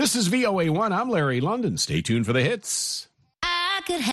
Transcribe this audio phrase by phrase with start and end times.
[0.00, 0.92] This is VOA1.
[0.98, 1.76] I'm Larry London.
[1.76, 3.08] Stay tuned for the hits.
[3.42, 4.12] I could ha-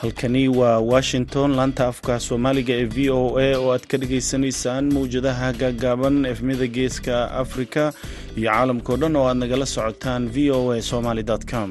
[0.00, 5.48] halkani waa washington laanta afka soomaaliga ee v o a oo aad ka dhagaysanaysaan mawjadaha
[5.62, 7.84] gaagaaban efmida geeska afrika
[8.38, 11.70] iyo caalamkao dhan oo aad nagala socotaan v o a somaly com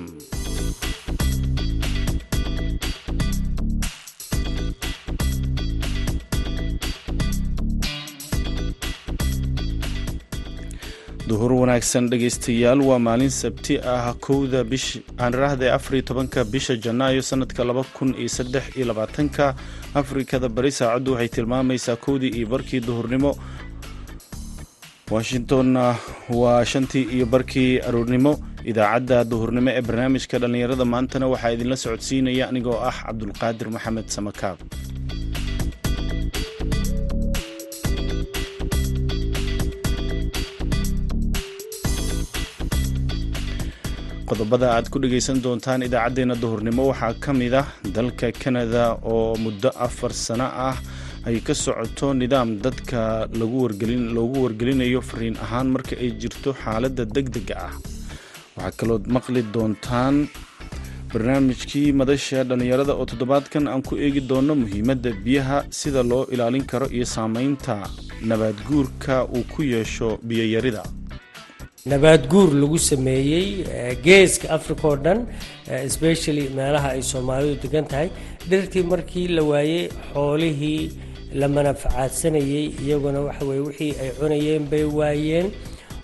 [11.60, 18.14] wanaagsan dhegaystayaal waa maalin sabti ah kowda biaanrahda afariyo tobanka bisha janaayo sanadka laba kun
[18.20, 19.56] iyo saddex iyo labaatanka.
[20.02, 23.32] Afrikada bari saacaddu waxay tilmaamaysaa kowdii iyo barkii duhurnimo.
[25.12, 25.96] Washingtonna
[26.30, 28.34] waa shantii iyo barkii aroornimo.
[28.66, 34.58] Idaacadda duhurnimo ee barnaamijka dhallinyarada maantana waxaa idinla socodsiinaya anigoo ah cabdulqaadir maxamed samakaab
[44.30, 46.84] qodobada aad ku dhegaysan doontaan idaacaddeenna duhurnimo.
[46.92, 50.78] Waxaa ka mid ah dalka kanada oo muddo afar sano ah
[51.28, 53.02] ay ka socoto nidaam dadka
[53.40, 57.74] loogu wargelinayo fariin ahaan marka ay jirto xaaladda deg dega ah.
[58.58, 60.16] Waxaa kalood maqli doontaan
[61.12, 66.88] barnaamijkii madasha dhallinyarada oo toddobaadkan aan ku eegi doono muhiimadda biyaha sida loo ilaalin karo
[66.98, 67.76] iyo saamaynta
[68.30, 70.84] nabaadguurka uu ku yeesho biyoyarida
[71.92, 73.48] nabaad guur lagu sameeyey
[74.06, 75.20] geeska africa oo dhan
[75.90, 78.10] especially meelaha ay soomaalidu degan tahay.
[78.50, 79.84] Dhirtii markii la waayey
[80.14, 80.82] xoolihii
[81.40, 85.48] la manafacadsanayey iyaguna waxa weye wixii ay cunayeen bay waayeen.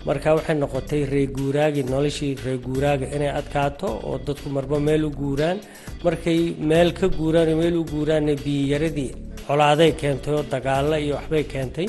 [0.06, 5.58] Marka waxay noqotay reeguuraagi noloshii reeguuraaga inay adkaato oo dadku marba meel u guuraan.
[6.04, 6.40] Markay
[6.70, 9.10] meel ka guuraan oo meel u guuraanna biyoyaradii
[9.46, 11.86] colaaday keentay oo dagaalla iyo waxbay keentay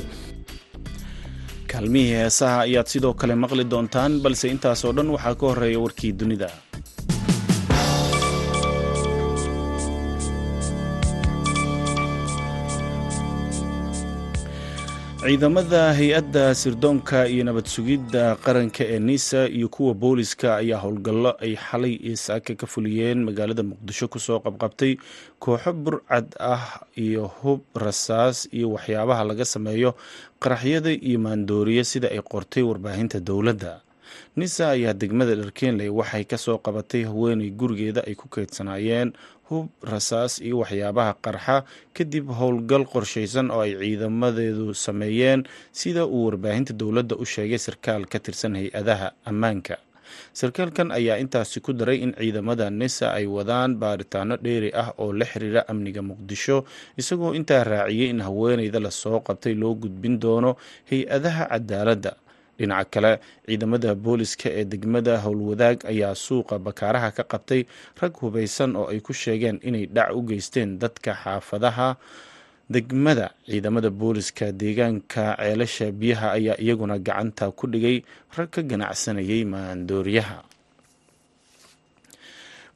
[1.75, 6.49] kaalmihii heesaha ayaad sidoo kale maqli doontaan balse intaasoo dhan waxaa ka horreeya warkii dunida
[15.25, 21.55] ciidamada hay'adda sirdoonka iyo nabad sugidda qaranka ee nisa iyo kuwa booliska ayaa howlgallo ay
[21.57, 24.97] xalay iyo saaka ka fuliyeen magaalada muqdisho ku soo qabqabtay
[25.39, 29.95] kooxo burcad ah iyo hub rasaas iyo waxyaabaha laga sameeyo
[30.39, 33.81] qaraxyada iyo maandooriye sida ay qortay warbaahinta dowladda.
[34.35, 39.13] Nisa ayaa degmada dharkeenley waxay ka soo qabatay haweenay gurigeeda ay ku keydsanaayeen
[39.49, 41.57] hub rasaas iyo waxyaabaha qarxa
[41.97, 45.41] kadib howlgal qorshaysan oo ay ciidamadeedu sameeyeen
[45.81, 49.75] sida uu warbaahinta dowladda u sheegay sarkaal ka tirsan hay'adaha ammaanka.
[50.39, 55.25] Sarkaalkan ayaa intaasi ku daray in ciidamada nisa ay wadaan baaritaano dheeri ah oo la
[55.25, 56.57] xiriira amniga muqdisho
[57.01, 60.51] isagoo intaa raaciyey in haweeneyda la soo qabtay loo gudbin doono
[60.91, 62.11] hay'adaha cadaaladda
[62.59, 63.11] dhinaca kale
[63.47, 67.61] ciidamada booliska ee degmada howlwadaag ayaa suuqa bakaaraha ka qabtay
[68.01, 71.89] rag hubaysan oo ay ku sheegeen inay dhac u geysteen dadka xaafadaha
[72.69, 73.27] degmada.
[73.45, 77.97] Ciidamada booliska deegaanka ceelasha biyaha ayaa iyaguna gacanta ku dhigay
[78.37, 80.37] rag ka ganacsanayay maandooriyaha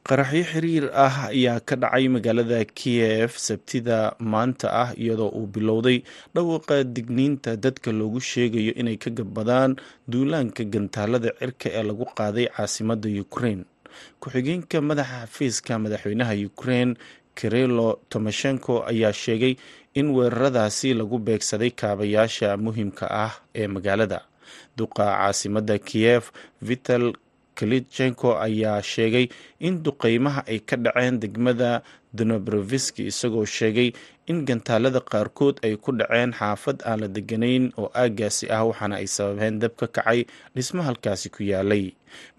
[0.10, 3.98] qaraxyo xiriir ah ayaa ka dhacay magaalada kiev sabtida
[4.34, 5.98] maanta ah iyadoo uu bilowday
[6.36, 9.72] dhawaqa digniinta dadka loogu sheegayo inay ka gabadaan
[10.12, 13.64] duulaanka gantaalada cirka ee lagu qaaday caasimada ukraine.
[14.22, 16.94] Ku-xigeenka madaxa xafiiska madaxweynaha ukraine
[17.38, 19.54] kirilo tomoshenko ayaa sheegay
[20.00, 24.20] in weeraradaasi lagu beegsaday kaabayaasha muhiimka ah ee magaalada.
[24.78, 26.24] Duqa caasimada kiev
[26.62, 27.14] vital
[27.60, 29.26] klitchenko ayaa sheegay
[29.68, 31.72] in duqeymaha ay ka dhaceen degmada
[32.18, 33.90] donobroviski isagoo sheegay
[34.32, 39.08] in gantaalada qaarkood ay ku dhaceen xaafad aan la deganayn oo aagaasi ah waxaana ay
[39.16, 40.20] sababeen dab ka kacay
[40.56, 41.86] dhismo halkaasi ku yaalay.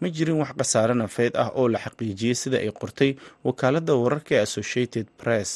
[0.01, 3.11] Ma jirin wax khasaare nafeed ah oo la xaqiijiyey sida ay qortay
[3.47, 5.51] wakaaladda wararka ee associated press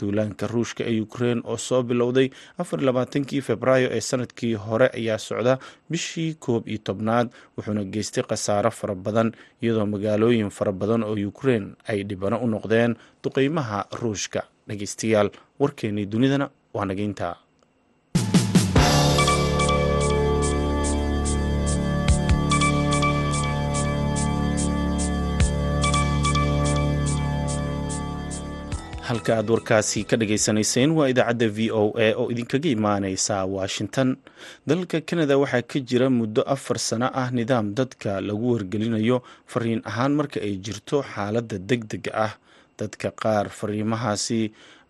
[0.00, 2.28] duulaanka ruushka ee ukrein oo soo bilowday
[2.58, 5.58] afarlabaatankii februaayo ee sannadkii hore ayaa socda
[5.90, 9.32] bishii koob iyo tobnaad wuxuuna geystay khasaaro fara badan
[9.62, 14.42] iyadoo magaalooyin fara badan oo ukrein ay dhibano u noqdeen duqeymaha ruushka.
[14.68, 15.30] Dhegeystayaal
[15.60, 17.36] warkeenii dunidana waa nageynta
[29.08, 34.16] halka aad warkaasi ka dhagaysanayseen waa idaacadda v o a oo idinkaga imaaneysa washington.
[34.66, 40.12] Dalka kanada waxaa ka jira muddo afar sano ah nidaam dadka lagu wargelinayo fariin ahaan
[40.18, 42.32] marka ay jirto xaaladda deg dega ah.
[42.78, 44.40] Dadka qaar fariimahaasi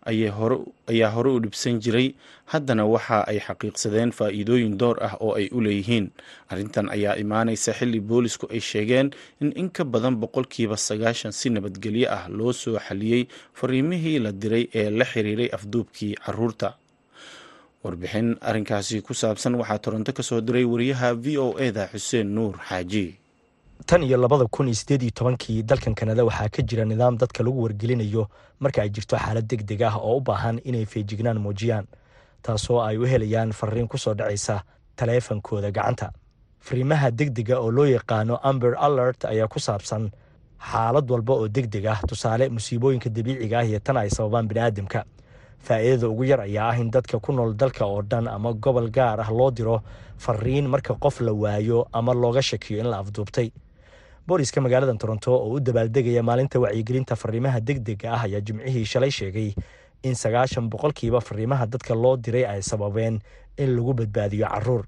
[0.07, 2.15] ayaa hore u dhibsan jiray.
[2.51, 6.07] Haddana waxa ay xaqiiqsadeen faa'iidooyin door ah oo ay u leeyihiin.
[6.49, 9.11] Arrintan ayaa imaanaysa xilli boolisku ay sheegeen
[9.43, 13.27] in in ka badan boqolkiiba sagaashan si nabadgelyo ah loo soo xaliyey
[13.59, 16.69] fariimihii la diray ee la xiriiray afduubkii carruurta.
[17.83, 22.55] Warbixin arrinkaasi ku saabsan waxaa toronto ka soo diray wariyaha v o eda xuseen nuur
[22.69, 23.05] xaaji
[23.85, 27.43] tan iyo labada kun iyo sideed iyo tobankii dalkan kanada waxaa ka jira nidaam dadka
[27.43, 28.27] lagu wargelinayo
[28.59, 31.87] marka ay jirto xaalad deg deg ah oo u baahan inay feejignaan muujiyaan
[32.41, 34.63] taasoo ay u helayaan fariin ku soo dhacaysa
[34.95, 36.11] taleefankooda gacanta.
[36.59, 40.11] Fariimaha deg dega oo loo yaqaano amber alert ayaa ku saabsan
[40.71, 45.03] xaalad walba oo deg deg ah tusaale musiibooyinka dabiiciga ah iyo tan ay sababaan bini'aadamka.
[45.59, 49.21] Faa'iidada ugu yar ayaa ah in dadka ku nool dalka oo dhan ama gobol gaar
[49.21, 49.81] ah loo diro
[50.17, 53.51] fariin marka qof la waayo ama looga shakiyo in la afduubtay
[54.27, 59.11] booliska magaalada toronto oo u dabaaldegaya maalinta wacyigelinta fariimaha deg dega ah ayaa jimcihii shalay
[59.11, 59.53] sheegay
[60.03, 63.19] in sagaashan boqolkiiba fariimaha dadka loo diray ay sababeen
[63.57, 64.85] in lagu badbaadiyo carruur.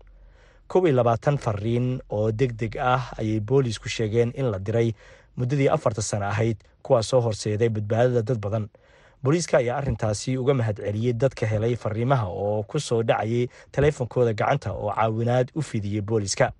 [0.67, 4.93] Kow iyo labaatan fariin oo deg deg ah ayay boolisku sheegeen in la diray
[5.37, 8.67] muddadii afarta sano ahayd kuwaasoo horseeday badbaadada dad badan.
[9.23, 14.91] Booliiska ayaa arrintaasi uga mahadceliyey dadka helay fariimaha oo ku soo dhacayay taleefankooda gacanta oo
[14.95, 16.51] caawinaad u fidiyey booliska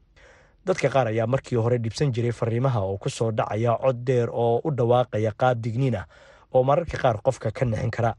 [0.66, 4.62] dadka qaar ayaa markii hore dhibsan jiray fariimaha oo ku soo dhacaya cod dheer oo
[4.64, 6.06] u dhawaaqaya qaab digniin ah
[6.54, 8.14] oo mararka qaar qofka ka nixin kara.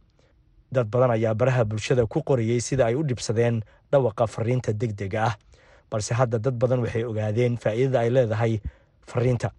[0.73, 5.25] Dad badan ayaa baraha bulshada ku qorayey sida ay u dhibsadeen dhawaqa fariinta deg dega
[5.31, 5.35] ah
[5.91, 8.61] balse hadda dad badan waxay ogaadeen faa'iidada ay leedahay
[9.07, 9.51] fariinta.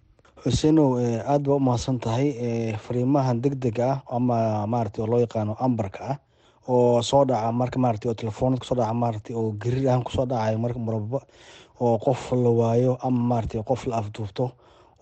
[0.43, 0.97] Xuseenow
[1.27, 2.31] aada baa u mahadsan tahay
[2.79, 6.17] fariimahan deg dega ah ama maarata oo loo yaqaano ambarka ah
[6.67, 10.11] oo soo dhaca marka maarata oo telefoonad ku soo dhaca maarata oo gariir ahaan ku
[10.15, 11.19] soo dhacayo marka maraba
[11.85, 14.45] oo qof la waayo ama maarata qof la afduubto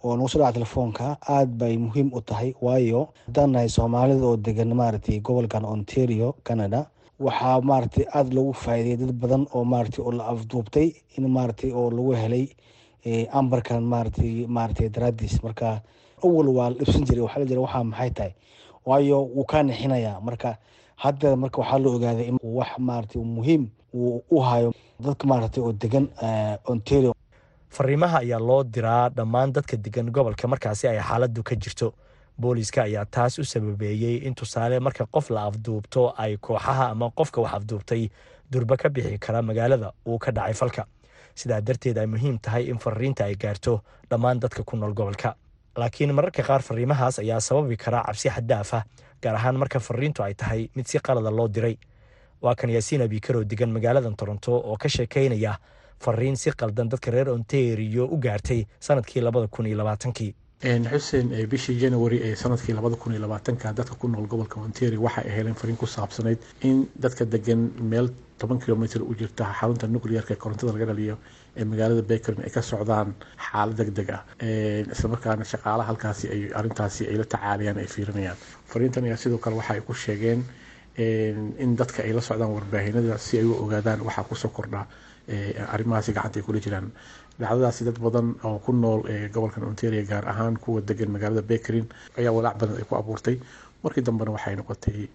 [0.03, 2.49] oo nagu soo dhaca telefoonka aada bay muhiim u tahay.
[2.61, 6.81] Waayo haddaan nahay soomaalida oo degan maarata gobolkan ontario canada
[7.19, 10.87] waxaa maarata aada loogu faa'iideyay dad badan oo maarata oo la afduubtay
[11.17, 12.45] in maarata oo lagu helay
[13.39, 15.81] ambarkan maarata maarata daraadiis marka
[16.23, 18.33] awal waa la dhibsan jiray waxaa la jira waxaa maxay tahay?
[18.85, 20.19] Waayo wuu kaa nixinayaa.
[20.21, 20.57] Marka
[20.95, 25.71] hadda marka waxaa la ogaaday in wax maarata muhiim uu u hayo dadka maarata oo
[25.73, 26.07] degan
[26.65, 27.13] ontario.
[27.69, 31.93] Fariimaha ayaa loo diraa dhammaan dadka degan gobolka markaasi ay xaaladdu ka jirto.
[32.39, 37.41] Booliska ayaa taas u sababeeyey in tusaale marka qof la afduubto ay kooxaha ama qofka
[37.41, 38.09] wax afduubtay
[38.51, 40.85] durba ka bixi kara magaalada uu ka dhacay falka.
[41.35, 45.35] Sidaa darteed ay muhiim tahay in fariinta ay gaarto dhammaan dadka ku nool gobolka.
[45.77, 48.83] Laakiin mararka qaar fariimahaas ayaa sababi kara cabsi xaddaaf ah
[49.21, 51.77] gaar ahaan marka fariintu ay tahay mid si qalada loo diray
[52.41, 55.53] waa kan yaasiin abiikaroo degan magaaladan toronto oo ka sheekaynaya
[56.03, 60.33] fariin si qaldan dadka reer ontario u gaartay sannadkii labada kun iyo labaatankii.
[60.91, 65.21] Xuseen bishii january ee sannadkii labada kun iyo labaatanka dadka ku nool gobolka ontario waxa
[65.21, 68.09] ay heleen fariin ku saabsanayd in dadka degan meel
[68.39, 71.15] toban kilomitr u jirta xarunta nuclearka korontada laga dhaliyo
[71.57, 73.13] ee magaalada bakerin ay ka socdaan
[73.47, 74.23] xaalad deg deg ah
[74.95, 78.37] islamarkaana shaqaalaha halkaasi ay arintaasi ay la tacaalayaan ay fiirinayaan.
[78.71, 80.43] Fariintan ayaa sidoo kale waxa ay ku sheegeen
[80.99, 84.85] in dadka ay la socdaan warbaahinada si ay u ogaadaan waxaa ku soo kordha
[85.73, 86.91] arrimahaasi gacanta ay kula jiraan
[87.39, 89.01] dhacdadaasi dad badan oo ku nool
[89.33, 91.85] gobolkan ontario gaar ahaan kuwa degan magaalada bakerin
[92.17, 93.39] ayaa walaac badan ay ku abuurtay.
[93.83, 95.07] Markii dambena waxay noqotay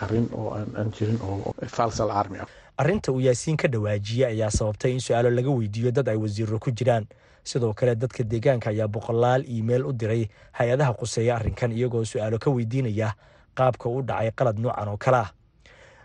[0.00, 2.46] arrin oo aan jirin oo falsal army ah.
[2.78, 6.70] Arrinta uu yaasiin ka dhawaajiyey ayaa sababtay in su'aalo laga weydiiyo dad ay wasiiro ku
[6.70, 7.06] jiraan.
[7.44, 12.50] Sidoo kale dadka deegaanka ayaa boqolaal iimayl u diray hay'adaha quseeya arrinkan iyagoo su'aalo ka
[12.50, 13.14] weydiinaya
[13.58, 15.30] qaabka u dhacay qalad noocan oo kale ah.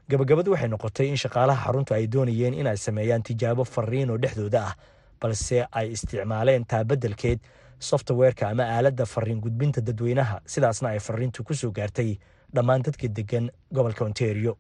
[0.09, 4.59] Gabagabadu waxay noqotay in shaqaalaha xaruntu ay doonayeen in ay sameeyaan tijaabo fariin oo dhexdooda
[4.69, 4.73] ah
[5.21, 7.39] balse ay isticmaaleen taabeddelkeed
[7.79, 12.17] softwareka ama aaladda fariin gudbinta dadweynaha sidaasna ay fariintu ku soo gaartay
[12.53, 14.57] dhammaan dadka degan gobolka ontario.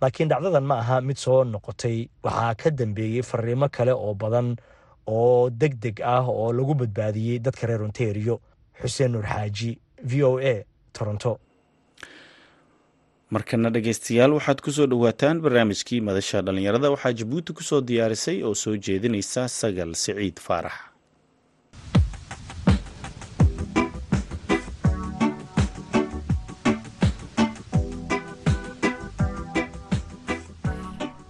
[0.00, 4.56] Laakiin dhacdadan ma aha mid soo noqotay waxaa ka dambeeyey fariimo kale oo badan
[5.06, 8.40] oo deg deg ah oo lagu badbaadiyey dadka reer ontario.
[8.82, 11.38] Xuseen nuur xaaji v o a toronto
[13.34, 16.92] markana dhegeystayaal waxaad ku soo dhowaataan barnaamijkii madasha dhallinyarada.
[16.94, 20.76] Waxaa jabuuti ku soo diyaarisay oo soo jeedinaysa sagal siciid faarax.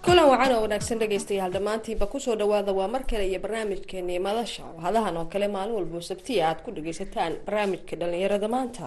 [0.05, 4.63] Kulan wacan oo wanaagsan dhegaystayaal dhammaantiinba ku soo dhawaada waa mar kale iyo barnaamijkeeni madasha.
[4.63, 8.85] Oo hadahan oo kale maalin walbo sabtiya aad ku dhagaysataan barnaamijka dhallinyarada maanta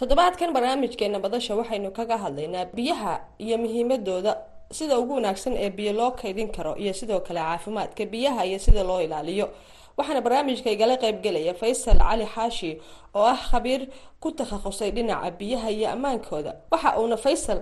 [0.00, 3.14] toddobaadkan barnaamijkeena badasha waxaynu kaga hadlaynaa biyaha
[3.44, 4.32] iyo muhiimadooda
[4.76, 8.82] sida ugu wanaagsan ee biyo loo kaydin karo iyo sidoo kale caafimaadka biyaha iyo sida
[8.88, 9.46] loo ilaaliyo.
[9.96, 12.70] Waxaana barnaamijka igala qeybgelaya faysal cali xaashi
[13.14, 13.82] oo ah khabiir
[14.22, 16.52] ku takhasusay dhinaca biyaha iyo ammaankooda.
[16.72, 17.58] Waxa uuna faysal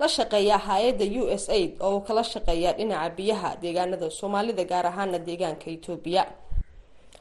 [0.00, 4.86] la shaqeeyaa hay'adda u s aid oo uu kala shaqeeya dhinaca biyaha deegaanada soomaalida gaar
[4.86, 6.22] ahaana deegaanka etoobiya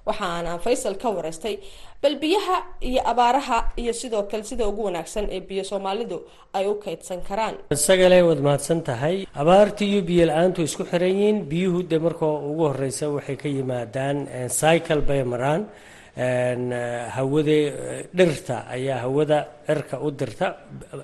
[0.08, 1.56] waxaana faysal ka wareystay
[2.04, 2.58] bal biyaha
[2.90, 6.18] iyo abaaraha iyo sidoo kale sida ugu wanaagsan ee biyo soomaalidu
[6.58, 7.56] ay u kaydsan karaan.
[7.76, 9.18] Isagale waad mahadsan tahay.
[9.42, 11.38] Abaarta iyo biyo la'aantu isku xiran yihiin.
[11.52, 14.18] Biyuhu de marka ugu horeysa waxay ka yimaadaan
[14.60, 15.62] cycle bay maraan
[16.18, 17.58] hawada
[18.14, 20.48] dhirta ayaa hawada cirka u dirta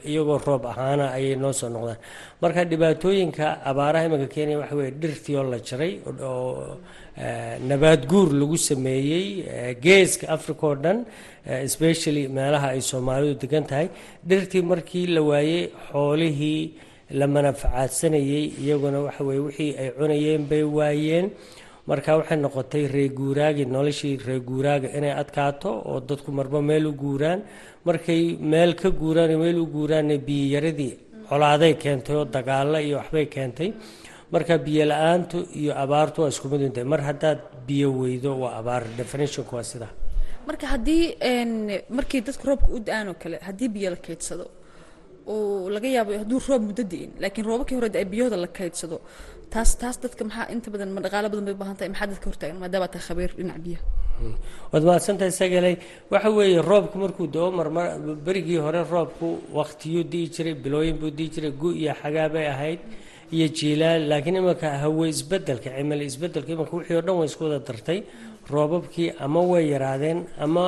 [0.06, 1.98] iyagoo roob ahaana ayay noo soo noqdaan
[2.42, 6.78] marka dhibaatooyinka abaaraha imanka kenya waxa weye dhirtii oo la jaray oo
[7.70, 10.98] nabaad guur lagu sameeyey geeska africa oo dhan
[11.68, 13.88] especially meelaha ay soomaalidu degan tahay
[14.30, 16.62] dhirtii markii la waayey xoolihii
[17.20, 21.32] la manafacadsanayey iyaguna waxa weye wixii ay cunayeen bay waayeen
[21.90, 27.40] marka waxay noqotay reeguuraagi noloshii reeguuraaga inay adkaato oo dadku marba meel u guuraan.
[27.88, 30.94] Markay meel ka guuraan meel u guuraanna biyoyaradii
[31.30, 33.70] colaaday keentay oo dagaalo iyo waxbay keentay.
[34.34, 36.84] Marka biyo la'aantu iyo abaartu waa isku mid intay.
[36.84, 38.84] Mar haddaad biyo weydo waa abaar.
[38.98, 39.94] Definitionku waa sidaa
[40.48, 41.04] marka haddii
[41.98, 44.46] markii dadka roobka u da'aan oo kale haddii biyo la kaydsado
[45.34, 48.98] oo laga yaabo hadduu roob muddo da'in laakiin roobakii hore da biyahooda la kaydsado
[49.54, 52.26] taas taas dadka maxaa inta badan ma dhaqaalo badan bay u baahan tahay maxaa dadka
[52.30, 53.84] hortaagan maadaama tahay khabiir dhinaca biyaha
[54.72, 55.76] waad mahadsantahay sagaley
[56.14, 57.86] waxa weeye roobku markuu dao marmar
[58.26, 59.28] berigii hore roobku
[59.60, 62.80] waktiyuu di'i jiray bilooyin buu di'i jiray gu iyo xagaa bay ahayd
[63.36, 67.60] iyo jiilaal laakiin imanka hawe isbeddelka cimilo isbeddelka imanka wixii o dhan way isku wada
[67.68, 68.00] dartay.
[68.54, 70.66] Roobabkii ama way yaraadeen ama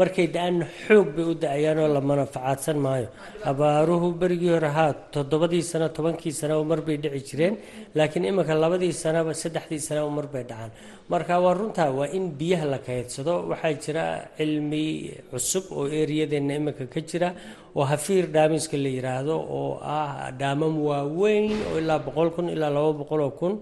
[0.00, 3.08] markay da'aan xoog bay u da'ayaan oo la manafacaadsan maayo.
[3.50, 7.54] Abaaruhu berigii hore haa toddobadii sano tobankii sanaba mar bay dhici jireen
[7.96, 10.70] laakiin iminka labadii sanaba saddexdii sanaba mar bay dhacaan.
[11.12, 14.04] Marka waa runtaa waa in biyaha la kaydsado waxaa jira
[14.36, 14.84] cilmi
[15.30, 17.28] cusub oo eriyadeenna iminka ka jira
[17.76, 22.92] oo hafiir dhaamiska la yiraahdo oo ah dhaamam waaweyn oo ilaa boqol kun ilaa laba
[23.00, 23.54] boqol oo kun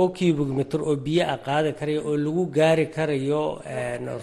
[0.00, 0.08] oo
[0.58, 3.42] mitr oo biyo a qaadi karaya oo lagu gaari karayo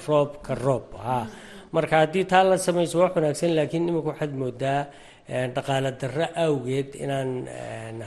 [0.08, 1.28] roobka roob ha
[1.76, 4.82] marka haddii taa la samayso wax wanaagsan laakiin imika waxaad moodaa
[5.56, 7.30] dhaqaale darro awgeed inaan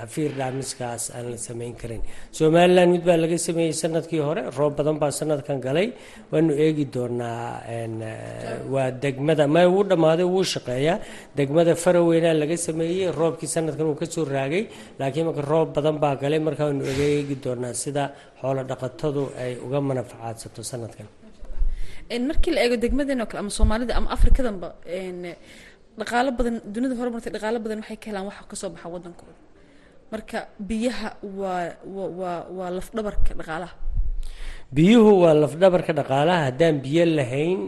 [0.00, 2.02] hafiir dhaamiskaas aan la samayn karin.
[2.38, 5.88] Somalilan mid baa laga sameeyey sannadkii hore roob badan baa sanadkan galay.
[6.32, 7.62] Waanu eegi doonaa
[8.74, 10.98] waa degmada ma wuu dhammaaday wuu shaqeeyaa.
[11.38, 14.62] Degmada faraweynaa laga sameeyey roobkii sanadkan uu ka soo raagay.
[14.98, 18.04] Laakiin marka roob badan baa galay marka waanu eegi doonaa sida
[18.40, 21.06] xoolo dhaqatadu ay uga manafacaadsato sanadkan
[22.30, 24.68] markii la eego degmadeen oo kale ama soomaalida ama afrikadanba
[25.98, 29.36] dhaqaalo badan dunida hore martay dhaqaalo badan waxay ka helaan waxa ka soo baxa wadankooda
[30.12, 30.38] marka
[30.68, 31.08] biyaha
[31.40, 31.64] waa
[31.96, 33.74] waa waa lafdhabarka dhaqaalaha.
[34.76, 37.58] Biyuhu waa lafdhabarka dhaqaalaha haddaan biyo lahayn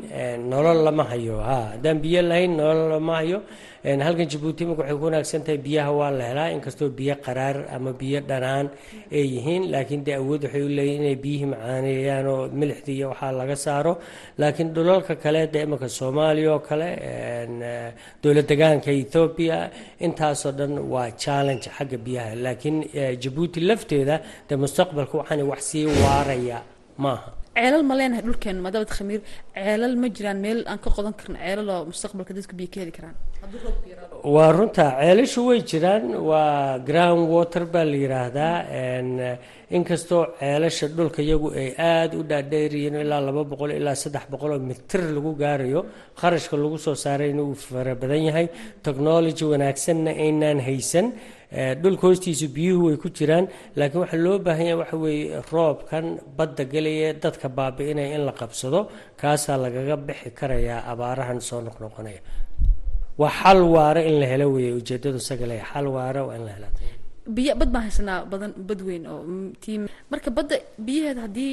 [0.51, 3.39] nolol lama hayo ha haddaan biyo lahayn nolol lama hayo
[3.85, 7.93] halkan jabuuti imika waxay ku wanaagsan tahay biyaha waa la helaa inkastoo biyo qaraar ama
[7.93, 8.67] biyo dhanaan
[9.13, 13.33] ay yihiin laakiin dee awood waxay u leeyihiin inay biyihii macaaneeyaan oo milixda iyo waxaa
[13.33, 13.93] laga saaro.
[14.39, 16.89] Laakiin dhulalka kale dee iminka soomaaliya oo kale
[18.23, 19.59] dowlad degaanka ethoobiya
[20.01, 22.35] intaasoo dhan waa challenge xagga biyaha.
[22.45, 22.77] Laakiin
[23.23, 24.17] jabuuti lafteeda
[24.49, 26.59] dee mustaqbalka waxaana wax sii waaraya
[27.05, 29.21] maaha ceelal ma leenahay dhulkeenu maadaama khamiir
[29.57, 32.93] ceelal ma jiraan meel aan ka qodan karno ceelal oo mustaqbalka dadka biyo ka heli
[32.99, 33.17] karaan
[34.35, 38.57] waa runta ceelashu way jiraan waa ground water baa la yiraahdaa
[39.77, 44.61] inkastoo ceelasha dhulka iyagu ay aada u dhaadheeriyiin ilaa laba boqol ilaa saddex boqol oo
[44.71, 45.81] mitir lagu gaarayo
[46.21, 48.47] kharashka lagu soo saarayna uu fara badan yahay
[48.87, 51.07] technology wanaagsanna aynaan haysan
[51.83, 53.45] dhulka hoostiisa biyuhu way ku jiraan
[53.79, 56.05] laakiin waxaa loo baahan yahay waxa weeye roobkan
[56.39, 58.81] badda gelaya dadka baabi'inaya in la qabsado
[59.21, 62.21] kaasaa lagaga bixi karayaa abaarahan soo noqnoqonaya.
[63.21, 66.69] Waa xal waaro in la helo weeye ujeedadu sagale xal waaro waa in la hela
[67.37, 69.21] biyo bad baan haysanaa badan bad weyn oo
[69.63, 69.83] tiim.
[70.11, 70.57] Marka badda
[70.87, 71.53] biyaheeda haddii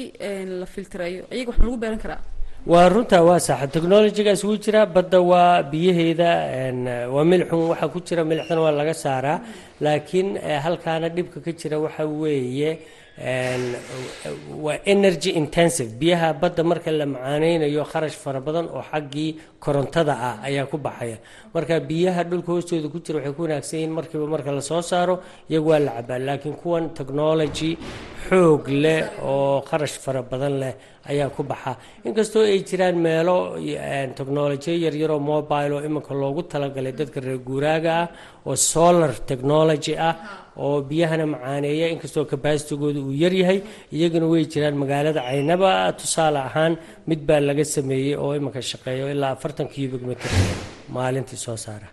[0.60, 2.20] la filtreeyo iyaga wax ma lagu beeran karaa
[2.66, 6.30] waa runta waa sax technologygaas wuu jiraa badda waa biyaheeda
[7.14, 9.40] waa milixun waxaa ku jira milixdana waa laga saaraa.
[9.80, 12.78] Laakiin halkaana dhibka ka jira waxa weeye
[14.64, 15.90] waa energy intensive.
[16.00, 21.18] Biyaha badda marka la macaaneynayo kharash fara badan oo xaggii korontada ah ayaa ku baxaya.
[21.54, 25.18] Marka biyaha dhulka hoostooda ku jira waxay ku wanaagsan yihiin markiiba marka la soo saaro
[25.50, 27.74] iyagu waa la cabaa laakiin kuwan technology
[28.32, 30.74] xoog leh oo kharash fara badan leh
[31.10, 31.72] ayaa ku baxa.
[32.08, 33.36] Inkastoo ay jiraan meelo
[34.18, 38.08] technolojiya yaryaroo mobile oo iminka loogu talagalay dadka reer guuraaga ah
[38.48, 40.14] oo solar technology ah
[40.64, 43.58] oo biyahana macaaneeya inkastoo kabaasitigooda uu yaryahay
[43.96, 45.70] iyaguna way jiraan magaalada caynaba.
[46.00, 46.72] Tusaale ahaan
[47.08, 50.30] mid baa laga sameeyey oo iminka shaqeeyo ilaa afartan cubic meter.
[50.96, 51.88] Maalintii soo saara.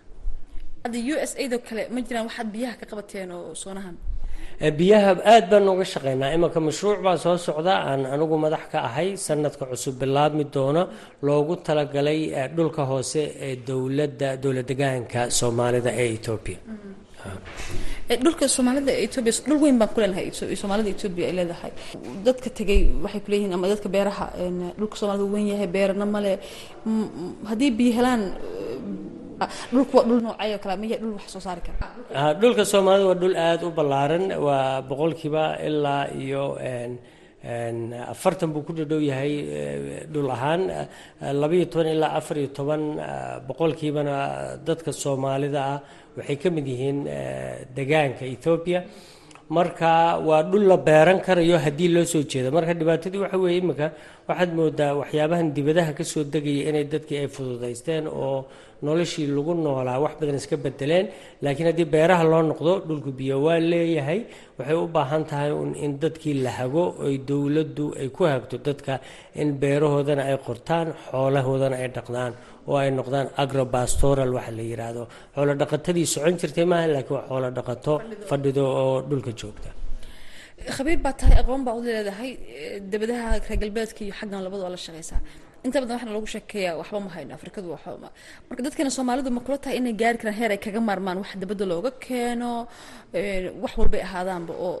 [0.84, 3.96] Hadda u s aid oo kale ma jiraan waxaad biyaha ka qabateen oo soonahan
[4.78, 9.08] biyaha aad baan nooga shaqeynaa imanka mashruuc baa soo socda aan anigu madax ka ahay.
[9.26, 10.82] Sanadka cusub bilaabmi doono
[11.26, 12.20] loogu talagalay
[12.56, 16.58] dhulka hoose ee dowladda dowlad degaanka soomaalida ee etoobiya
[18.24, 20.26] dhulka soomaalida etoobiya dhul weyn baan ku leenahay.
[20.60, 21.72] Soomaalida etoobiya ay leedahay.
[22.26, 24.26] Dadka tegay waxay kuleeyihiin ama dadka beeraha
[24.78, 26.32] dhulka soomaalida weyn yahay beerana male
[27.50, 28.22] haddii biyo helaan
[29.72, 31.88] dhulku dhul noocay oo kale miya dhul wax soo saari kara.
[32.40, 36.44] Dhulka soomaalida waa dhul aada u ballaaran waa boqolkiiba ilaa iyo
[38.12, 39.32] afartan buu ku dhadhow yahay
[40.12, 40.62] dhul ahaan.
[41.40, 42.82] Labaiyo toban ilaa afar iyo toban
[43.48, 44.16] boqolkiibana
[44.66, 45.78] dadka soomaalida ah
[46.16, 46.98] waxay ka mid yihiin
[47.76, 48.80] degaanka ethoobiya
[49.56, 52.50] marka waa dhul la beeran karayo haddii loo soo jeedo.
[52.56, 53.86] Marka dhibaatadii waxa weeye iminka
[54.30, 58.38] waxaad moodaa waxyaabahan dibadaha ka soo degaya inay dadkii ay fududaysteen oo
[58.86, 61.06] noloshii lagu noolaa wax badan iska bedeleen
[61.42, 64.20] laakiin haddii beeraha loo noqdo dhulku biyo waa leeyahay.
[64.58, 65.50] Waxay u baahan tahay
[65.84, 68.92] in dadkii la hago oy dowladdu ay ku hagto dadka
[69.42, 72.32] in beerahoodana ay qortaan xoolahoodana ay dhaqdaan
[72.70, 75.02] oo ay noqdaan agrobastoral waxa la yidhaahdo
[75.34, 77.92] xoolo dhaqatadii socon jirtay maaha laakiin waa xoolo dhaqato
[78.28, 79.68] fadhido oo dhulka joogta
[80.76, 82.30] khabiir baa tahay aqoon baa u leedahay
[82.92, 85.20] dabadaha reer galbeedka iyo xaggan labadu waa la shaqeysaa.
[85.66, 88.08] Inta badan waxaana lagu sheekeeyaa waxba ma hayno afrikadu waxba
[88.48, 91.64] marka dadkana soomaalidu ma kula tahay inay gaari karaan heer ay kaga maarmaan wax dabadda
[91.72, 92.50] looga keeno
[93.62, 94.74] wax walbay ahaadaanba oo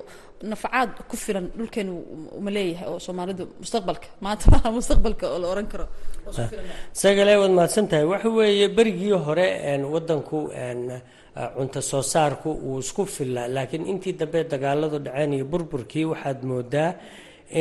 [0.50, 1.92] nafacaad ku filan dhulkeenu
[2.44, 5.86] ma leeyahay oo soomaalidu mustaqbalka maanta maaha mustaqbalka oo la oran karo.
[7.02, 9.46] Sagale waad mahadsan tahay waxa weeye berigii hore
[9.94, 10.38] wadanku
[11.56, 16.90] cunto soo saarku wuu isku fillaa laakiin intii dambe dagaaladu dhaceen iyo burburkii waxaad moodaa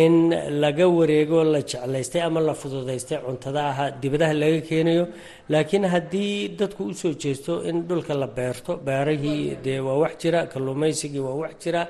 [0.03, 0.15] in
[0.63, 5.05] laga wareego la jeclaystay ama la fududaystay cuntada aha dibadaha laga keenayo.
[5.51, 10.39] Laakiin haddii dadku u soo jeesto in dhulka la beerto beerahii dee waa wax jira
[10.51, 11.81] kalluumaysigii waa wax jira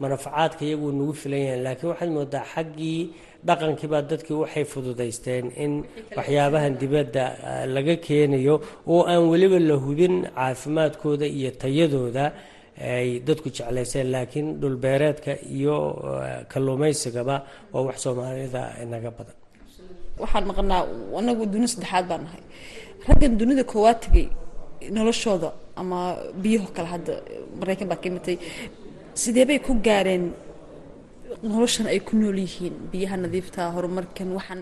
[0.00, 1.60] manafacaadka iyaguu nagu filan yahay.
[1.66, 3.00] Laakiin waxaad moodaa xaggii
[3.46, 5.72] dhaqankiibaa dadkii waxay fududaysteen in
[6.18, 7.24] waxyaabahan dibadda
[7.74, 8.54] laga keenayo
[8.92, 12.24] oo aan weliba la hubin caafimaadkooda iyo tayadooda
[12.94, 14.06] ay dadku jeclayseen.
[14.14, 15.76] Laakiin dhulbeereedka iyo
[16.52, 17.36] kalluumaysigaba
[17.72, 19.36] waa wax soomaalida inaga badan.
[20.22, 20.82] Waxaan maqnaa
[21.18, 22.42] anagu dunida saddexaad baan nahay.
[23.08, 24.26] Raggan dunida koowaad tegay
[24.96, 25.48] noloshooda
[25.80, 25.98] ama
[26.42, 27.12] biyaho kale hadda
[27.60, 28.36] maraykan baa ka mitay
[29.22, 30.24] sidee bay ku gaareen
[31.52, 34.60] noloshan ay ku nool yihiin biyaha nadiifta horumarkan waxaan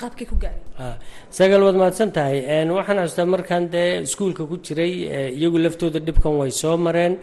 [0.00, 0.96] qaabkay ku gaareen
[1.38, 2.38] sagal waad mahadsan tahay
[2.78, 4.92] waxaan xasuustaa markaan dee iskuulka ku jiray
[5.38, 7.14] iyagu laftooda dhibkan way soo mareen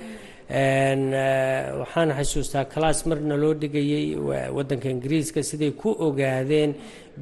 [0.49, 4.15] waxaan xasuustaa class marna loo dhigayay
[4.57, 5.43] wadanka ingiriiska.
[5.43, 6.73] Siday ku ogaadeen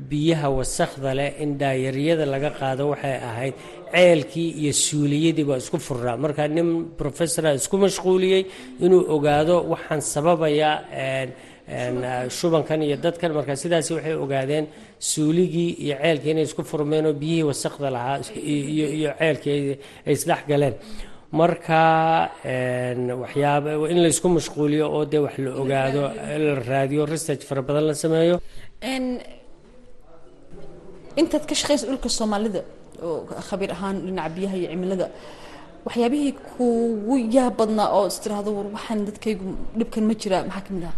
[0.10, 3.54] biyaha wasakhda leh in daayaryada laga qaado waxay ahayd
[3.94, 6.70] ceelkii iyo suuliyadii baa isku furnaa markaa nin
[7.02, 8.44] professora isku mashquuliyey
[8.86, 10.72] inuu ogaado waxaan sababaya
[12.38, 13.32] shubankan iyo dadkan.
[13.38, 14.66] Markaa sidaasi waxay ogaadeen
[15.12, 20.76] suuligii iyo ceelkii inay isku furmeen oo biyihii wasakhda lahaa iyo ceelkii ay isdhex galeen
[21.32, 22.30] marka
[23.24, 26.02] waxyaaba in la isku mashquuliyo oo dee wax la ogaado
[26.46, 28.36] la raadiyo research fara badan la sameeyo.
[31.22, 32.62] Intaad ka shaqeysa dhulka soomaalida
[33.04, 35.08] oo khabiir ahaan dhinaca biyaha iyo cimilada
[35.86, 39.48] waxyaabihii kugu yaab badnaa oo is tiraahdo war waxaan dadkaygu
[39.80, 40.96] dhibkan ma jira maxaa ka mid ah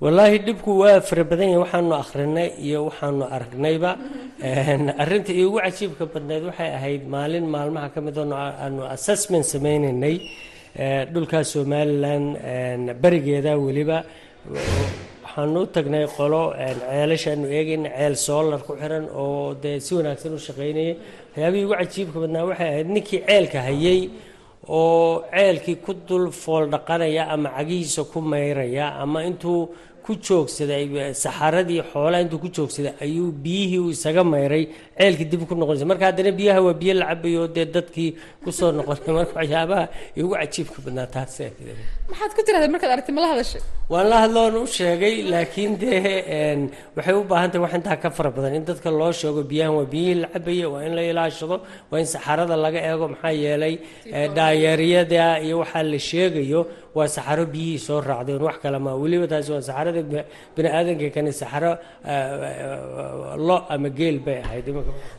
[0.00, 3.90] wallaahi dhibku waa fara badan yahay waxaanu akhrinay iyo waxaanu aragnayba.
[5.02, 10.16] Arinta iigu cajiibka badneed waxay ahayd maalin maalmaha ka mid aanu assessment sameynaynay
[11.12, 12.24] dhulkaas somalilan
[13.02, 13.98] berigeeda weliba.
[15.24, 20.38] Waxaanu u tagnay qolo ceelashaanu eegayna ceel soolar ku xiran oo dee si wanaagsan u
[20.46, 20.92] shaqaynayay.
[21.32, 24.00] Waxyaabihii ugu cajiibka badnaa waxay ahayd ninkii ceelka hayay
[24.68, 29.68] oo ceelkii ku dul fool dhaqanaya ama cagihiisa ku mayraya ama intuu
[30.06, 30.84] ku joogsaday
[31.24, 34.64] saxaradii xoolaha intuu ku joogsaday ayuu biyihii uu isaga mayray
[34.98, 38.10] ceelkii dib ku noqonaysa marka haddana biyaha waa biyo la cabayo dee dadkii
[38.44, 39.84] ku soo noqonay marka waxyaabaha
[40.20, 41.34] igu cajiibka badnaa taas
[42.10, 43.62] maxaad ku tirahdee markaad aragtay mala hadashay?
[43.92, 45.98] Waan la hadloon u sheegay laakiin dee
[46.96, 48.54] waxay u baahan tahay wax intaa ka fara badan.
[48.58, 51.56] In dadka loo sheego biyahan waa biyihii la cabaya waa in la ilaashado
[51.90, 53.74] waa in saxarada laga eego maxaa yeelay
[54.36, 56.60] dhaayeeryada iyo waxaa la sheegayo
[56.96, 58.42] waa saxaro biyihii soo raacdeen.
[58.48, 60.00] Wax kale ma weliba taasi waa saxarada
[60.56, 61.72] bini aadanka kani saxaro
[63.46, 64.66] lo ama geel bay ahayd.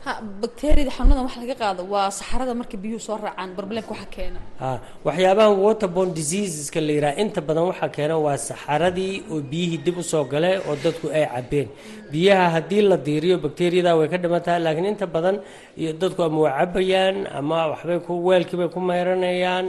[0.04, 0.12] Ha
[0.42, 4.40] bakteeriyada xanuunadan wax laga qaado waa saxarada marka biyuhu soo raacaan barbalemka waxa keena.
[4.62, 4.70] Ha
[5.06, 10.02] waxyaabahan waterborne diseaseska la yidhaha inta badan waxaa keena waa saxaradii oo biyihii dib u
[10.12, 11.68] soo gale oo dadku ay cabeen
[12.12, 15.36] biyaha haddii la diiriyo bakteriyada way ka dhimantahay laakiin inta badan
[15.80, 19.66] iyo dadku ama waa cabayaan ama waxbay ku weelkii bay ku meyranayaan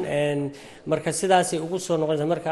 [0.91, 2.51] marka sidaasay ugu soo noqonaysa marka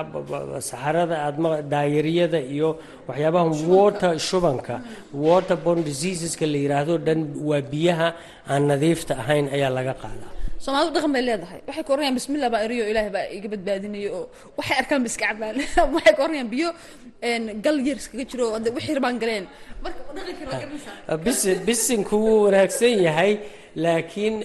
[0.69, 1.35] saxarada aad
[1.73, 2.69] daayariyada iyo
[3.07, 4.75] waxyaabaha water shubanka
[5.27, 8.07] waterborne diseaseska la yidhaahdo dhan waa biyaha
[8.53, 10.31] aan nadiifta ahayn ayaa laga qaadaa
[10.65, 11.59] soomaalidu dhaqan bay leedahay.
[11.67, 14.09] Waxay ka oranayaan bismillah baa eriyo ilaahay baa iga badbaadinayo.
[14.17, 14.25] Oo
[14.57, 15.55] waxay arkaan ba iska cabaan
[15.95, 16.69] waxay ka oranayaan biyo
[17.65, 18.45] gal yar iskaga jiro
[18.77, 19.45] wixii rabaan galeen.
[19.83, 23.31] Marka dhaqanka la garanaysaa bis bisinku wuu wanaagsan yahay
[23.83, 24.35] laakiin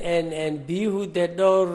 [0.68, 1.68] biyuhu dee dhowr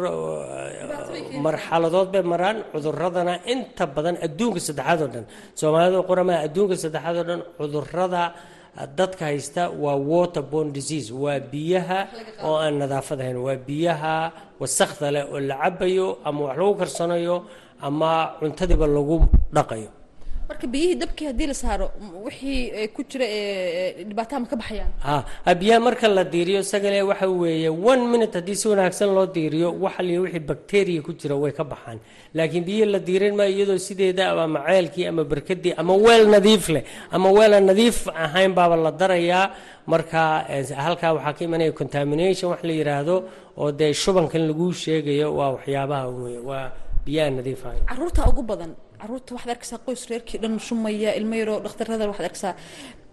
[1.45, 2.58] marxaladood bay maraan.
[2.73, 5.25] Cuduradana inta badan adduunka saddexaad oo dhan
[5.60, 8.23] soomaalida qorama adduunka saddexaad oo dhan cudurrada
[8.97, 11.99] dadka haysta waa waterborne disease waa biyaha
[12.47, 13.38] oo aan nadaafad ahayn.
[13.39, 14.15] Waa biyaha
[14.59, 17.35] wasakda leh oo la cabayo ama wax lagu karsanayo
[17.88, 19.17] ama cuntadiiba lagu
[19.55, 19.89] dhaqayo
[20.49, 21.88] marka biyihii dabkii haddii la saaro
[22.25, 23.25] wixii ku jira
[24.10, 24.91] dhibaataha ma ka baxayaan?
[25.45, 29.69] Ha biyaha marka la diiriyo sagale waxa weeye one minute haddii si wanaagsan loo diiriyo
[29.84, 31.99] waxa liya wixii bacteria ku jira way ka baxaan.
[32.38, 36.84] Laakiin biyihii la diirin maayo iyadoo sideeda ama ceelkii ama barkadii ama weel nadiif leh
[37.12, 39.45] ama weel aan nadiif ahayn baaba la darayaa.
[39.88, 40.45] Marka
[40.86, 43.15] halkaa waxaa ka imanaya contamination wax la yidhaahdo
[43.58, 46.71] oo dee shubankan laguu sheegayo waa waxyaabaha wey waa
[47.05, 47.81] biyaha nadiif ahayn.
[47.89, 48.71] Caruurta ugu badan
[49.05, 52.53] carruurta waxaad arkaysaa qoys reerkii dhan shumaya ilmo yaroo dhakhtarada waxaad arkaysaa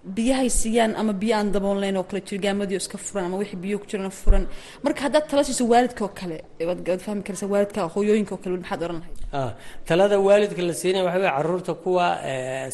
[0.04, 3.86] biyahay siiyaan ama biyo aan daboolnayn oo kale jirgaamadii iska furan ama wixii biyo ku
[3.86, 4.44] jirana furan.
[4.82, 8.98] Marka haddaad tala siiso waalidka kale waad fahmi karaysaa waalidka hooyooyinka oo kale maxaad oran
[9.02, 9.54] lahayd?
[9.86, 12.06] Talada waalidka la siinaya waxa weye carruurta kuwa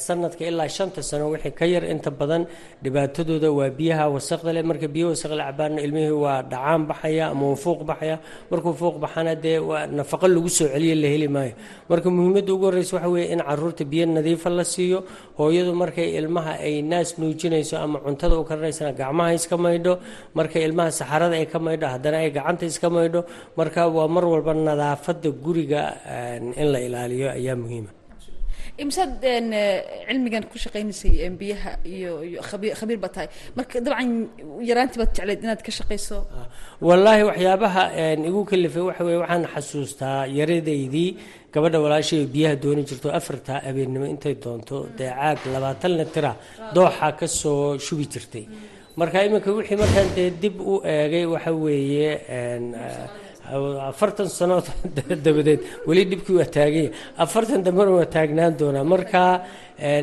[0.06, 2.46] sanadka ilaa shanta sano wixii ka yar inta badan
[2.82, 4.62] dhibaatadooda waa biyaha wasaqda leh.
[4.64, 8.16] Marka biyo wasaq la cabaana ilmihii waa dhacaan baxaya ama uu fuuq baxaya.
[8.50, 11.52] Markuu fuuq baxana dee waa nafaqo lagu soo celiya la heli maayo.
[11.90, 15.04] Marka muhiimadda ugu horreysa waxa weeye in carruurta biyo nadiifa la siiyo.
[15.38, 19.92] Hooyadu markay ilmaha ay naas nuujinayso ama cuntada u karinaysana gacmaha iska maydho
[20.38, 23.20] marka ilmaha saxarada ay ka maydho haddana ay gacanta iska maydho
[23.58, 25.80] marka waa mar walba nadaafada guriga
[26.62, 27.90] in la ilaaliyo ayaa muhiima
[28.84, 29.12] imsaad
[30.08, 33.28] cilmigan ku shaqaynaysay biyaha iyo iyo khabiir khabiir baa tahay.
[33.56, 34.08] Marka dabcan
[34.70, 36.18] yaraantii baad jecleyd inaad ka shaqayso?
[36.88, 37.82] Wallaahi waxyaabaha
[38.30, 41.10] igu kalifay waxa weye waxaan xasuustaa yaradaydii
[41.54, 44.76] gabadha walaashay biyaha dooni jirto afarta abeennimo intay doonto.
[44.98, 46.32] Dee caag labaatan litira
[46.76, 48.44] dooxa ka soo shubi jirtay
[48.98, 52.10] marka iminka wixii markaan dee dib u eegay waxa weeye
[53.90, 54.66] afartan sanood
[55.24, 56.90] dabadeed weli dhibkii waa taaganya
[57.24, 58.84] afartan dambena waa taagnaan doonaa.
[58.84, 59.22] Marka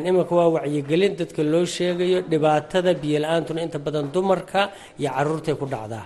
[0.09, 6.05] iminka waa wacyigelin dadka loo sheegayo dhibaatada biyola-aantuna inta badan dumarka iyo caruurtay ku dhacdaa.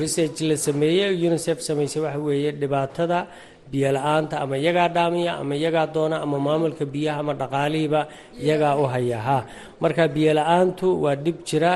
[0.00, 3.26] Research la sameeyey unicef samaysay waxa weeye dhibaatada
[3.72, 8.00] biyola-aanta ama iyagaa dhaamiya ama iyagaa doona ama maamulka biyaha ama dhaqaalihiiba
[8.44, 9.36] iyagaa u haya ha
[9.82, 11.72] marka biyola-aantu waa dhib jira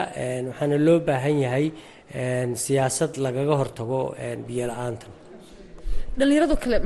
[0.49, 1.67] waxaana loo baahan yahay
[2.65, 4.01] siyaasad lagaga hortago
[4.49, 5.11] biyo la'aantan
[6.19, 6.77] dhalinyarado kale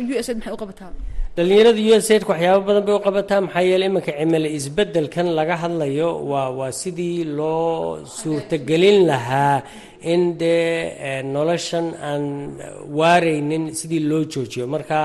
[0.00, 0.92] u s maxay u qabataa
[1.40, 5.54] dhalinyarada u s aidka waxyaaba badan bay u qabataa maxaa yeele iminka cimilo isbedelkan laga
[5.62, 9.56] hadlayo waa waa sidii loo suurtagelin lahaa
[10.12, 12.24] in dee noloshan aan
[12.98, 14.64] waareynin sidii loo joojiyo.
[14.74, 14.98] Marka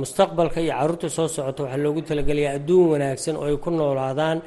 [0.00, 4.38] mustaqbalka iyo carruurta soo socota waxaa loogu talagelayaa adduun wanaagsan oo ay ku noolaadaan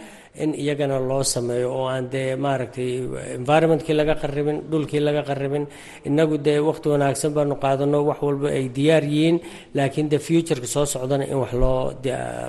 [0.43, 2.91] in iyagana loo sameeyo oo aan dee maaragtay
[3.39, 5.65] environmentkii laga qaribin dhulkii laga qaribin
[6.09, 9.37] inagu dee waqti wanaagsan baanu qaadano wax walba ay diyaar yihiin
[9.77, 11.81] laakiin de futureka soo socdana in wax loo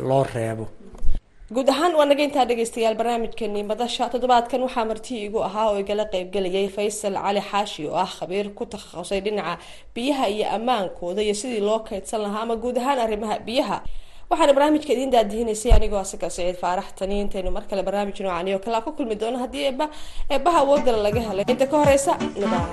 [0.08, 0.66] loo reebo.
[1.54, 4.04] Guud ahaan waa naga intaa dhegaystayaal barnaamijkeenii madasha.
[4.12, 8.64] Toddobaadkan waxaa martii igu ahaa oo igala qeybgelayay faysal cali xaashi oo ah khabiir ku
[8.72, 9.54] takhasusay dhinaca
[9.94, 13.78] biyaha iyo ammaankooda iyo sidii loo kaydsan lahaa ama guud ahaan arrimaha biyaha
[14.30, 18.60] waxaana barnaamijka idiin daadihinaysay anigoo asaka siciid faarax tani intaynu mar kale barnaamij noocani oo
[18.66, 19.86] kalea ku kulmi doono haddii eeba
[20.34, 21.44] eebaha awoodala laga helay.
[21.52, 22.64] Inta ka horeysa nabad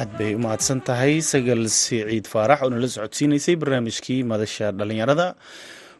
[0.00, 5.26] aad bay u mahadsan tahay sagal siciid faarax oo nala socodsiinaysay barnaamijkii madasha dhallinyarada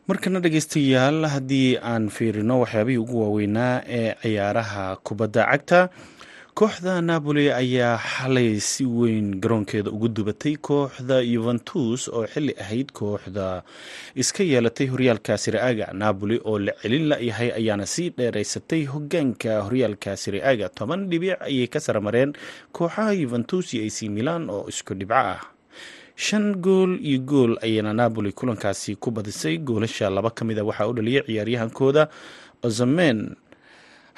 [0.09, 5.81] markana dhegeystayaal haddii aan fiirino waxyaabihii ugu waaweynaa ee ciyaaraha kubadda cagta
[6.54, 13.62] kooxda napoli ayaa xalay si weyn garoonkeeda ugu dubatay kooxda yuventus oo xili ahayd kooxda
[14.14, 20.68] iska yeelatay horyaalka siriaga napoli oo la celin layahay ayaana sii dheereysatay hogaanka horyaalka siriaga
[20.68, 22.32] toban dhibic ayay ka saramareen
[22.72, 25.40] kooxaha yuventus iyo ac milan oo isku dhibco ah.
[26.16, 30.92] Shan gool iyo gool ayayna napoli kulankaasi ku badisay goolasha laba ka mida waxaa u
[30.92, 32.08] dhaliyay ciyaaryahankooda
[32.62, 33.36] ozamen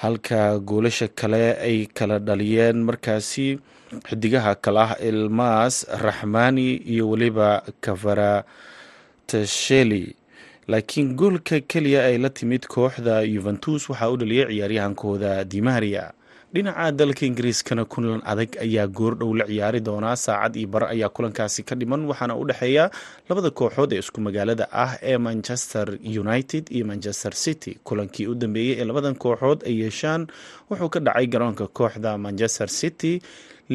[0.03, 3.47] halka goolasha kale ay kala dhaliyeen markaasi
[4.09, 7.49] xidigaha kale ah ilmas raxmani iyo weliba
[9.27, 10.05] kafaratasheli
[10.69, 16.05] laakiin goolka keliya ay la timid kooxda yuventus waxaa u dhaliyay ciyaaryahankooda dimaria
[16.55, 20.17] dhinaca dalka ingiriiskana kulan adag ayaa goordhow la ciyaari doonaa.
[20.17, 22.91] Saacad iyo bar ayaa kulankaasi ka dhiman waxaana u dhexeeya
[23.29, 25.87] labada kooxood ee isku magaalada ah ee manchester
[26.23, 27.79] united iyo manchester city.
[27.85, 30.27] Kulankii u dambeeyey ee labadan kooxood ay yeeshaan
[30.71, 33.23] wuxuu ka dhacay garoonka kooxda manchester city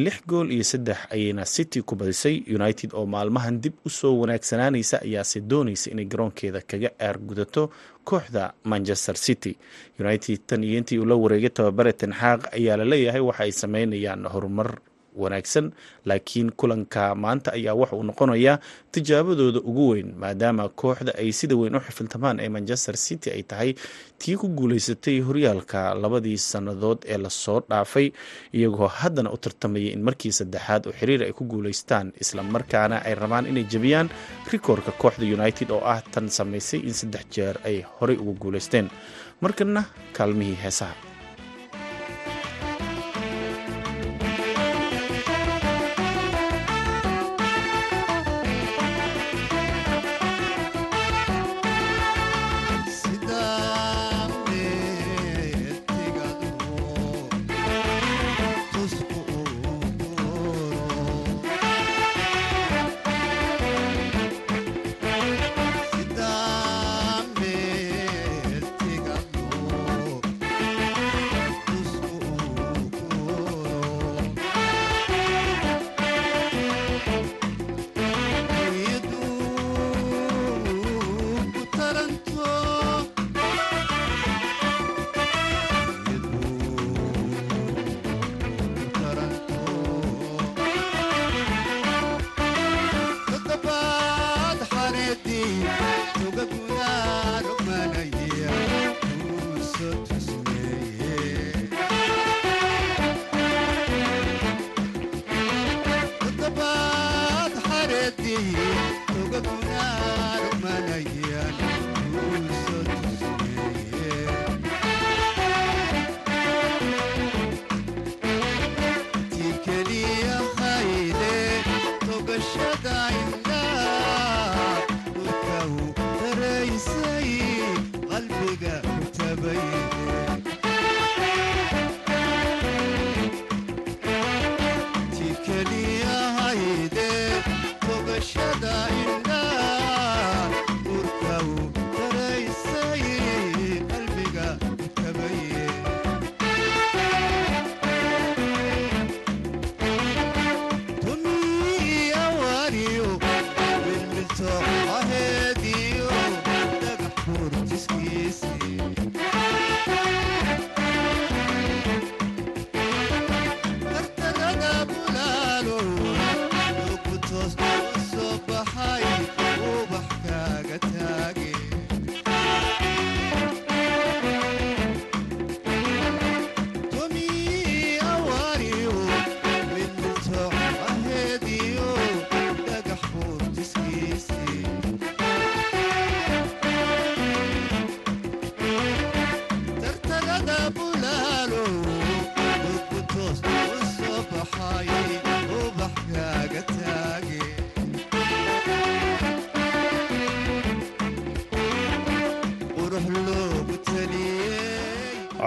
[0.04, 2.36] lix gool iyo saddex ayayna city ku badisay.
[2.58, 7.62] United oo maalmahan dib u soo wanaagsanaanaysa ayaase doonaysa inay garoonkeeda kaga aargudato
[8.08, 9.52] kooxda manchester city.
[10.00, 14.22] United tan iyo intii uu la wareegay tababare tenxaaq ayaa la leeyahay waxa ay sameynayaan
[14.32, 14.70] horumar
[15.22, 15.66] wanaagsan
[16.08, 18.58] laakiin kulanka maanta ayaa waxa uu noqonayaa
[18.92, 23.70] tijaabadooda ugu weyn maadaama kooxda ay sida weyn u xifiltamaan ee manchester city ay tahay
[24.18, 28.06] tii ku guuleysatay horyaalka labadii sannadood ee la soo dhaafay
[28.58, 33.46] iyagoo haddana u tartamaya in markii saddexaad oo xiriir ay ku guuleystaan islamarkaana ay rabaan
[33.50, 34.08] inay jebiyaan
[34.52, 38.86] rikoorka kooxda united oo ah tan samaysay in saddex jeer ay horey ugu guuleysteen
[39.44, 39.82] markana
[40.16, 40.94] kaalmihii heesaha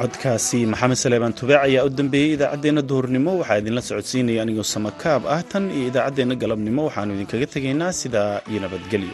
[0.02, 3.32] codkaasi maxamed saleebaan tubaac ayaa u dambeeyey idaacaddeenna duhurnimo.
[3.42, 6.82] Waxaa idinla socodsiinaya anigoo samakaab ah tan iyo idaacaddeenna galabnimo.
[6.88, 9.14] Waxaannu idinkaga tegaynaa sidaa iyo nabadgelyo